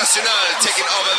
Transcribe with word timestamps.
Nacional, 0.00 0.32
taking 0.62 0.86
over 0.96 1.14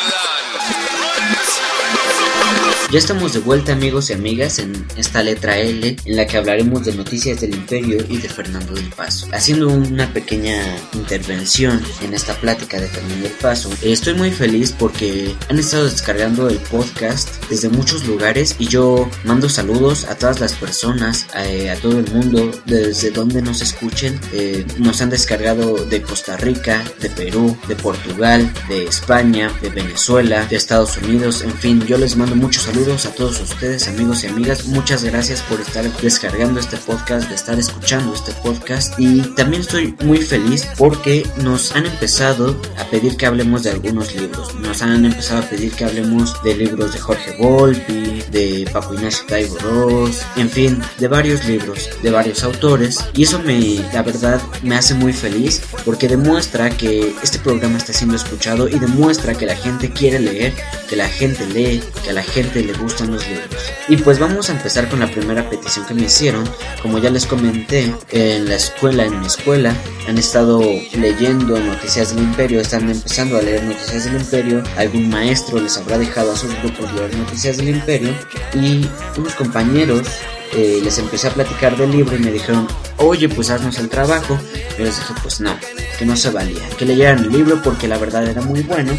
the 2.66 2.71
Ya 2.92 2.98
estamos 2.98 3.32
de 3.32 3.38
vuelta 3.38 3.72
amigos 3.72 4.10
y 4.10 4.12
amigas 4.12 4.58
en 4.58 4.86
esta 4.98 5.22
letra 5.22 5.56
L 5.56 5.96
en 6.04 6.14
la 6.14 6.26
que 6.26 6.36
hablaremos 6.36 6.84
de 6.84 6.94
noticias 6.94 7.40
del 7.40 7.54
imperio 7.54 8.04
y 8.06 8.18
de 8.18 8.28
Fernando 8.28 8.74
del 8.74 8.90
Paso. 8.90 9.26
Haciendo 9.32 9.68
una 9.68 10.12
pequeña 10.12 10.62
intervención 10.92 11.80
en 12.02 12.12
esta 12.12 12.34
plática 12.34 12.78
de 12.78 12.88
Fernando 12.88 13.22
del 13.22 13.32
Paso, 13.32 13.70
estoy 13.80 14.12
muy 14.12 14.30
feliz 14.30 14.74
porque 14.78 15.34
han 15.48 15.58
estado 15.58 15.84
descargando 15.84 16.50
el 16.50 16.58
podcast 16.58 17.30
desde 17.48 17.70
muchos 17.70 18.06
lugares 18.06 18.56
y 18.58 18.68
yo 18.68 19.08
mando 19.24 19.48
saludos 19.48 20.04
a 20.04 20.18
todas 20.18 20.40
las 20.40 20.52
personas, 20.52 21.26
a, 21.32 21.72
a 21.72 21.76
todo 21.76 21.98
el 21.98 22.12
mundo, 22.12 22.50
desde 22.66 23.10
donde 23.10 23.40
nos 23.40 23.62
escuchen. 23.62 24.20
Eh, 24.34 24.66
nos 24.76 25.00
han 25.00 25.08
descargado 25.08 25.86
de 25.86 26.02
Costa 26.02 26.36
Rica, 26.36 26.84
de 27.00 27.08
Perú, 27.08 27.56
de 27.68 27.74
Portugal, 27.74 28.52
de 28.68 28.84
España, 28.84 29.50
de 29.62 29.70
Venezuela, 29.70 30.44
de 30.44 30.56
Estados 30.56 30.98
Unidos, 30.98 31.40
en 31.40 31.54
fin, 31.54 31.86
yo 31.86 31.96
les 31.96 32.16
mando 32.16 32.36
muchos 32.36 32.64
saludos 32.64 32.81
a 32.82 33.14
todos 33.14 33.40
ustedes, 33.40 33.86
amigos 33.86 34.24
y 34.24 34.26
amigas. 34.26 34.66
Muchas 34.66 35.04
gracias 35.04 35.40
por 35.42 35.60
estar 35.60 35.84
descargando 36.00 36.58
este 36.58 36.76
podcast, 36.78 37.28
de 37.28 37.36
estar 37.36 37.56
escuchando 37.56 38.12
este 38.12 38.32
podcast. 38.32 38.98
Y 38.98 39.20
también 39.36 39.62
estoy 39.62 39.94
muy 40.02 40.18
feliz 40.18 40.66
porque 40.76 41.24
nos 41.36 41.76
han 41.76 41.86
empezado 41.86 42.60
a 42.78 42.84
pedir 42.86 43.16
que 43.16 43.26
hablemos 43.26 43.62
de 43.62 43.70
algunos 43.70 44.12
libros. 44.16 44.52
Nos 44.56 44.82
han 44.82 45.04
empezado 45.04 45.42
a 45.42 45.48
pedir 45.48 45.70
que 45.72 45.84
hablemos 45.84 46.34
de 46.42 46.56
libros 46.56 46.92
de 46.92 46.98
Jorge 46.98 47.36
Volpi, 47.38 48.24
de 48.32 48.68
Paco 48.72 48.94
Ignacio 48.94 49.26
Taibo 49.28 49.58
Ross, 49.58 50.22
en 50.34 50.50
fin, 50.50 50.82
de 50.98 51.06
varios 51.06 51.44
libros, 51.44 51.88
de 52.02 52.10
varios 52.10 52.42
autores. 52.42 52.98
Y 53.14 53.22
eso 53.22 53.38
me, 53.38 53.76
la 53.92 54.02
verdad, 54.02 54.42
me 54.64 54.74
hace 54.74 54.94
muy 54.94 55.12
feliz 55.12 55.62
porque 55.84 56.08
demuestra 56.08 56.68
que 56.68 57.14
este 57.22 57.38
programa 57.38 57.78
está 57.78 57.92
siendo 57.92 58.16
escuchado 58.16 58.66
y 58.66 58.80
demuestra 58.80 59.34
que 59.34 59.46
la 59.46 59.54
gente 59.54 59.90
quiere 59.90 60.18
leer, 60.18 60.52
que 60.88 60.96
la 60.96 61.08
gente 61.08 61.46
lee, 61.46 61.80
que 62.04 62.12
la 62.12 62.24
gente 62.24 62.71
gustan 62.74 63.10
los 63.10 63.26
libros. 63.28 63.62
Y 63.88 63.96
pues 63.96 64.18
vamos 64.18 64.48
a 64.48 64.52
empezar 64.52 64.88
con 64.88 65.00
la 65.00 65.06
primera 65.08 65.48
petición 65.48 65.86
que 65.86 65.94
me 65.94 66.02
hicieron. 66.02 66.48
Como 66.80 66.98
ya 66.98 67.10
les 67.10 67.26
comenté, 67.26 67.92
en 68.10 68.48
la 68.48 68.56
escuela, 68.56 69.04
en 69.04 69.20
mi 69.20 69.26
escuela, 69.26 69.74
han 70.08 70.18
estado 70.18 70.60
leyendo 70.94 71.58
Noticias 71.58 72.14
del 72.14 72.24
Imperio, 72.24 72.60
están 72.60 72.90
empezando 72.90 73.38
a 73.38 73.42
leer 73.42 73.62
Noticias 73.64 74.04
del 74.04 74.20
Imperio. 74.20 74.62
Algún 74.76 75.08
maestro 75.08 75.60
les 75.60 75.76
habrá 75.76 75.98
dejado 75.98 76.32
a 76.32 76.36
sus 76.36 76.54
grupos 76.62 76.92
leer 76.94 77.16
Noticias 77.16 77.56
del 77.56 77.70
Imperio. 77.70 78.14
Y 78.54 78.86
unos 79.16 79.34
compañeros 79.34 80.06
eh, 80.54 80.80
les 80.82 80.98
empecé 80.98 81.28
a 81.28 81.34
platicar 81.34 81.76
del 81.76 81.90
libro 81.90 82.16
y 82.16 82.20
me 82.20 82.30
dijeron, 82.30 82.68
oye, 82.98 83.28
pues 83.28 83.50
haznos 83.50 83.78
el 83.78 83.88
trabajo. 83.88 84.38
Yo 84.78 84.84
les 84.84 84.96
dije, 84.96 85.14
pues 85.22 85.40
no, 85.40 85.56
que 85.98 86.04
no 86.04 86.16
se 86.16 86.30
valía, 86.30 86.68
que 86.78 86.84
leyeran 86.84 87.24
el 87.24 87.30
libro 87.30 87.60
porque 87.62 87.88
la 87.88 87.98
verdad 87.98 88.26
era 88.26 88.42
muy 88.42 88.60
bueno 88.60 88.92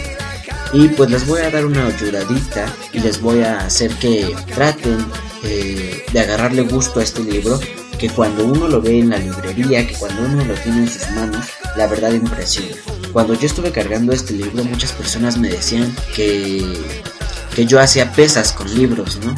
y 0.73 0.87
pues 0.89 1.09
les 1.11 1.27
voy 1.27 1.41
a 1.41 1.51
dar 1.51 1.65
una 1.65 1.85
ayudadita 1.85 2.65
y 2.91 2.99
les 2.99 3.21
voy 3.21 3.41
a 3.43 3.59
hacer 3.59 3.91
que 3.95 4.35
traten 4.53 5.05
eh, 5.43 6.03
de 6.11 6.19
agarrarle 6.19 6.63
gusto 6.63 6.99
a 6.99 7.03
este 7.03 7.23
libro. 7.23 7.59
Que 7.99 8.09
cuando 8.09 8.43
uno 8.43 8.67
lo 8.67 8.81
ve 8.81 8.99
en 8.99 9.11
la 9.11 9.17
librería, 9.17 9.87
que 9.87 9.93
cuando 9.93 10.23
uno 10.23 10.43
lo 10.43 10.53
tiene 10.55 10.79
en 10.79 10.89
sus 10.89 11.09
manos, 11.11 11.45
la 11.77 11.87
verdad 11.87 12.11
impresiona. 12.11 12.75
Cuando 13.13 13.35
yo 13.35 13.45
estuve 13.45 13.71
cargando 13.71 14.11
este 14.11 14.33
libro, 14.33 14.63
muchas 14.63 14.91
personas 14.91 15.37
me 15.37 15.47
decían 15.47 15.95
que, 16.15 16.65
que 17.55 17.65
yo 17.65 17.79
hacía 17.79 18.11
pesas 18.11 18.51
con 18.51 18.73
libros, 18.73 19.19
¿no? 19.23 19.35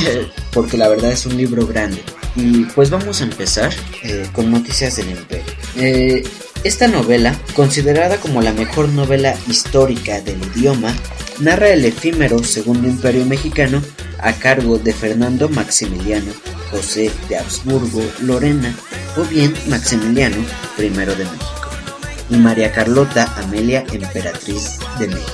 Porque 0.52 0.76
la 0.76 0.88
verdad 0.88 1.12
es 1.12 1.26
un 1.26 1.36
libro 1.36 1.66
grande. 1.66 2.02
Y 2.34 2.64
pues 2.64 2.90
vamos 2.90 3.20
a 3.20 3.24
empezar 3.24 3.72
eh, 4.02 4.26
con 4.32 4.50
Noticias 4.50 4.96
del 4.96 5.10
Imperio. 5.10 5.52
Eh, 5.76 6.24
esta 6.62 6.88
novela, 6.88 7.34
considerada 7.54 8.18
como 8.18 8.42
la 8.42 8.52
mejor 8.52 8.88
novela 8.90 9.34
histórica 9.48 10.20
del 10.20 10.42
idioma, 10.54 10.94
narra 11.38 11.70
el 11.70 11.86
efímero 11.86 12.44
Segundo 12.44 12.86
Imperio 12.86 13.24
Mexicano 13.24 13.82
a 14.18 14.34
cargo 14.34 14.78
de 14.78 14.92
Fernando 14.92 15.48
Maximiliano 15.48 16.30
José 16.70 17.10
de 17.30 17.38
Habsburgo 17.38 18.02
Lorena 18.20 18.74
o 19.16 19.24
bien 19.24 19.54
Maximiliano 19.68 20.36
I 20.78 20.82
de 20.82 20.90
México 20.90 21.70
y 22.28 22.36
María 22.36 22.70
Carlota 22.72 23.32
Amelia 23.38 23.84
Emperatriz 23.90 24.78
de 24.98 25.08
México. 25.08 25.32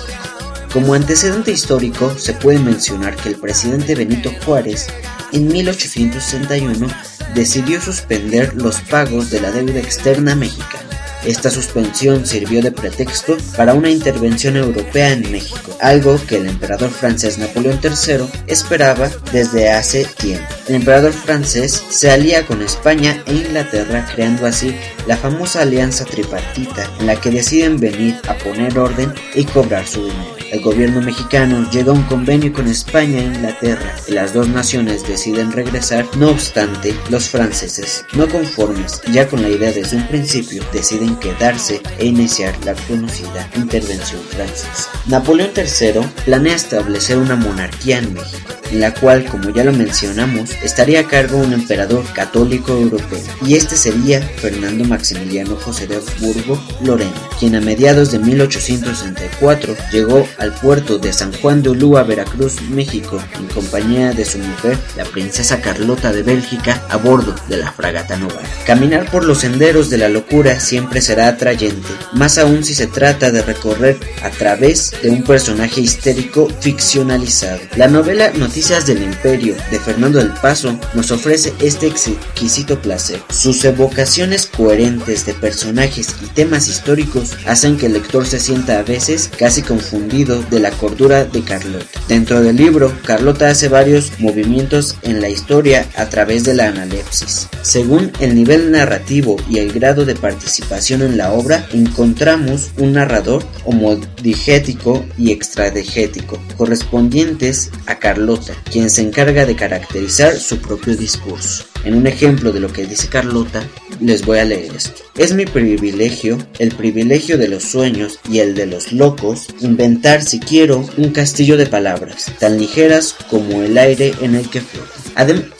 Como 0.72 0.94
antecedente 0.94 1.50
histórico 1.50 2.16
se 2.16 2.34
puede 2.34 2.60
mencionar 2.60 3.16
que 3.16 3.30
el 3.30 3.36
presidente 3.36 3.96
Benito 3.96 4.30
Juárez 4.44 4.86
en 5.32 5.48
1861 5.48 6.86
decidió 7.34 7.80
suspender 7.80 8.54
los 8.54 8.80
pagos 8.82 9.30
de 9.30 9.40
la 9.40 9.50
deuda 9.50 9.80
externa 9.80 10.36
mexicana 10.36 10.85
esta 11.26 11.50
suspensión 11.50 12.24
sirvió 12.24 12.62
de 12.62 12.72
pretexto 12.72 13.36
para 13.56 13.74
una 13.74 13.90
intervención 13.90 14.56
europea 14.56 15.12
en 15.12 15.30
México, 15.30 15.76
algo 15.80 16.18
que 16.26 16.36
el 16.36 16.46
emperador 16.46 16.90
francés 16.90 17.38
Napoleón 17.38 17.80
III 17.82 18.26
esperaba 18.46 19.10
desde 19.32 19.70
hace 19.70 20.04
tiempo. 20.04 20.46
El 20.68 20.76
emperador 20.76 21.12
francés 21.12 21.82
se 21.88 22.10
alía 22.10 22.46
con 22.46 22.62
España 22.62 23.22
e 23.26 23.34
Inglaterra 23.34 24.08
creando 24.14 24.46
así 24.46 24.74
la 25.06 25.16
famosa 25.16 25.62
alianza 25.62 26.04
tripartita 26.04 26.88
en 27.00 27.06
la 27.06 27.20
que 27.20 27.30
deciden 27.30 27.78
venir 27.78 28.16
a 28.28 28.34
poner 28.34 28.78
orden 28.78 29.12
y 29.34 29.44
cobrar 29.44 29.86
su 29.86 30.04
dinero. 30.04 30.35
El 30.56 30.62
gobierno 30.62 31.02
mexicano 31.02 31.68
llega 31.70 31.92
a 31.92 31.94
un 31.94 32.04
convenio 32.04 32.50
con 32.50 32.66
España 32.66 33.18
e 33.18 33.24
Inglaterra 33.24 33.94
y 34.08 34.12
las 34.12 34.32
dos 34.32 34.48
naciones 34.48 35.06
deciden 35.06 35.52
regresar, 35.52 36.06
no 36.16 36.30
obstante, 36.30 36.94
los 37.10 37.28
franceses, 37.28 38.06
no 38.14 38.26
conformes 38.26 39.02
ya 39.12 39.28
con 39.28 39.42
la 39.42 39.50
idea 39.50 39.70
desde 39.70 39.98
un 39.98 40.08
principio, 40.08 40.64
deciden 40.72 41.16
quedarse 41.16 41.82
e 41.98 42.06
iniciar 42.06 42.56
la 42.64 42.72
conocida 42.72 43.50
intervención 43.54 44.22
francesa. 44.30 44.90
Napoleón 45.04 45.50
III 45.54 46.00
planea 46.24 46.56
establecer 46.56 47.18
una 47.18 47.36
monarquía 47.36 47.98
en 47.98 48.14
México 48.14 48.45
en 48.70 48.80
la 48.80 48.94
cual, 48.94 49.24
como 49.26 49.50
ya 49.50 49.64
lo 49.64 49.72
mencionamos, 49.72 50.50
estaría 50.62 51.00
a 51.00 51.08
cargo 51.08 51.38
un 51.38 51.52
emperador 51.52 52.04
católico 52.12 52.72
europeo, 52.72 53.22
y 53.44 53.54
este 53.54 53.76
sería 53.76 54.20
Fernando 54.20 54.84
Maximiliano 54.84 55.56
José 55.56 55.86
de 55.86 55.96
Habsburgo 55.96 56.62
Lorena, 56.82 57.12
quien 57.38 57.56
a 57.56 57.60
mediados 57.60 58.10
de 58.12 58.18
1864 58.18 59.76
llegó 59.92 60.26
al 60.38 60.52
puerto 60.54 60.98
de 60.98 61.12
San 61.12 61.32
Juan 61.32 61.62
de 61.62 61.70
Ulúa, 61.70 62.02
Veracruz, 62.02 62.60
México, 62.70 63.22
en 63.38 63.46
compañía 63.46 64.12
de 64.12 64.24
su 64.24 64.38
mujer, 64.38 64.78
la 64.96 65.04
princesa 65.04 65.60
Carlota 65.60 66.12
de 66.12 66.22
Bélgica, 66.22 66.82
a 66.88 66.96
bordo 66.96 67.34
de 67.48 67.58
la 67.58 67.72
fragata 67.72 68.16
Novara. 68.16 68.46
Caminar 68.66 69.10
por 69.10 69.24
los 69.24 69.38
senderos 69.38 69.90
de 69.90 69.98
la 69.98 70.08
locura 70.08 70.60
siempre 70.60 71.00
será 71.00 71.28
atrayente, 71.28 71.88
más 72.12 72.38
aún 72.38 72.64
si 72.64 72.74
se 72.74 72.86
trata 72.86 73.30
de 73.30 73.42
recorrer 73.42 73.98
a 74.22 74.30
través 74.30 74.92
de 75.02 75.10
un 75.10 75.22
personaje 75.22 75.80
histérico 75.80 76.48
ficcionalizado. 76.60 77.60
La 77.76 77.88
novela 77.88 78.32
Noticias 78.56 78.86
del 78.86 79.02
Imperio 79.02 79.54
de 79.70 79.78
Fernando 79.78 80.18
del 80.18 80.32
Paso 80.32 80.80
nos 80.94 81.10
ofrece 81.10 81.52
este 81.60 81.88
exquisito 81.88 82.80
placer. 82.80 83.20
Sus 83.28 83.62
evocaciones 83.66 84.46
coherentes 84.46 85.26
de 85.26 85.34
personajes 85.34 86.14
y 86.24 86.26
temas 86.28 86.66
históricos 86.66 87.36
hacen 87.44 87.76
que 87.76 87.84
el 87.84 87.92
lector 87.92 88.24
se 88.24 88.40
sienta 88.40 88.78
a 88.78 88.82
veces 88.82 89.30
casi 89.38 89.60
confundido 89.60 90.40
de 90.44 90.60
la 90.60 90.70
cordura 90.70 91.26
de 91.26 91.42
Carlota. 91.42 91.84
Dentro 92.08 92.40
del 92.40 92.56
libro, 92.56 92.90
Carlota 93.04 93.50
hace 93.50 93.68
varios 93.68 94.18
movimientos 94.20 94.96
en 95.02 95.20
la 95.20 95.28
historia 95.28 95.86
a 95.94 96.06
través 96.06 96.44
de 96.44 96.54
la 96.54 96.68
analepsis. 96.68 97.48
Según 97.60 98.10
el 98.20 98.34
nivel 98.34 98.70
narrativo 98.70 99.36
y 99.50 99.58
el 99.58 99.70
grado 99.70 100.06
de 100.06 100.14
participación 100.14 101.02
en 101.02 101.18
la 101.18 101.34
obra, 101.34 101.68
encontramos 101.74 102.70
un 102.78 102.94
narrador 102.94 103.44
homodigético 103.66 105.04
y 105.18 105.30
extradigético, 105.30 106.40
correspondientes 106.56 107.70
a 107.84 107.98
Carlota 107.98 108.45
quien 108.70 108.90
se 108.90 109.02
encarga 109.02 109.46
de 109.46 109.56
caracterizar 109.56 110.36
su 110.38 110.58
propio 110.58 110.96
discurso. 110.96 111.64
En 111.84 111.94
un 111.94 112.06
ejemplo 112.06 112.52
de 112.52 112.60
lo 112.60 112.72
que 112.72 112.86
dice 112.86 113.08
Carlota, 113.08 113.62
les 114.00 114.24
voy 114.24 114.38
a 114.38 114.44
leer 114.44 114.74
esto. 114.74 115.02
Es 115.16 115.34
mi 115.34 115.46
privilegio, 115.46 116.38
el 116.58 116.74
privilegio 116.74 117.38
de 117.38 117.48
los 117.48 117.64
sueños 117.64 118.18
y 118.30 118.40
el 118.40 118.54
de 118.54 118.66
los 118.66 118.92
locos, 118.92 119.46
inventar 119.60 120.22
si 120.22 120.40
quiero 120.40 120.84
un 120.96 121.10
castillo 121.10 121.56
de 121.56 121.66
palabras, 121.66 122.32
tan 122.38 122.58
ligeras 122.58 123.14
como 123.30 123.62
el 123.62 123.78
aire 123.78 124.14
en 124.20 124.34
el 124.34 124.48
que 124.50 124.60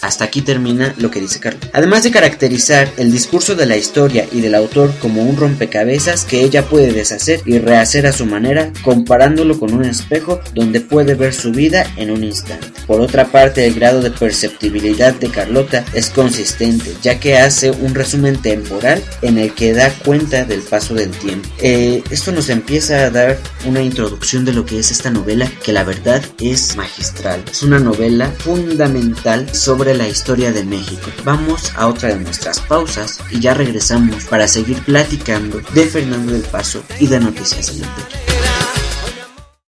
hasta 0.00 0.24
aquí 0.24 0.42
termina 0.42 0.94
lo 0.98 1.10
que 1.10 1.20
dice 1.20 1.40
Carlos. 1.40 1.62
Además 1.72 2.02
de 2.02 2.10
caracterizar 2.10 2.88
el 2.96 3.10
discurso 3.10 3.54
de 3.54 3.66
la 3.66 3.76
historia 3.76 4.26
y 4.30 4.40
del 4.40 4.54
autor 4.54 4.92
como 5.00 5.22
un 5.22 5.36
rompecabezas 5.36 6.24
que 6.24 6.42
ella 6.42 6.66
puede 6.66 6.92
deshacer 6.92 7.40
y 7.46 7.58
rehacer 7.58 8.06
a 8.06 8.12
su 8.12 8.26
manera, 8.26 8.72
comparándolo 8.82 9.58
con 9.58 9.72
un 9.72 9.84
espejo 9.84 10.40
donde 10.54 10.80
puede 10.80 11.14
ver 11.14 11.34
su 11.34 11.52
vida 11.52 11.86
en 11.96 12.10
un 12.10 12.22
instante. 12.24 12.66
Por 12.86 13.00
otra 13.00 13.26
parte, 13.32 13.66
el 13.66 13.74
grado 13.74 14.00
de 14.00 14.10
perceptibilidad 14.10 15.14
de 15.14 15.30
Carlota 15.30 15.84
es 15.92 16.10
consistente, 16.10 16.92
ya 17.02 17.18
que 17.18 17.38
hace 17.38 17.70
un 17.70 17.94
resumen 17.94 18.40
temporal 18.40 19.02
en 19.22 19.38
el 19.38 19.54
que 19.54 19.72
da 19.72 19.90
cuenta 19.90 20.44
del 20.44 20.60
paso 20.60 20.94
del 20.94 21.10
tiempo. 21.10 21.48
Eh, 21.60 22.02
esto 22.10 22.32
nos 22.32 22.48
empieza 22.48 23.06
a 23.06 23.10
dar 23.10 23.38
una 23.64 23.82
introducción 23.82 24.44
de 24.44 24.52
lo 24.52 24.64
que 24.64 24.78
es 24.78 24.90
esta 24.90 25.10
novela, 25.10 25.50
que 25.64 25.72
la 25.72 25.84
verdad 25.84 26.22
es 26.40 26.76
magistral. 26.76 27.42
Es 27.50 27.62
una 27.62 27.78
novela 27.78 28.30
fundamental 28.38 29.45
sobre 29.52 29.94
la 29.94 30.08
historia 30.08 30.52
de 30.52 30.64
México. 30.64 31.10
Vamos 31.24 31.72
a 31.76 31.86
otra 31.86 32.10
de 32.10 32.20
nuestras 32.20 32.60
pausas 32.60 33.20
y 33.30 33.40
ya 33.40 33.54
regresamos 33.54 34.24
para 34.24 34.48
seguir 34.48 34.82
platicando 34.82 35.60
de 35.74 35.86
Fernando 35.86 36.32
del 36.32 36.42
Paso 36.42 36.82
y 37.00 37.06
de 37.06 37.20
Noticias 37.20 37.74
del. 37.74 38.25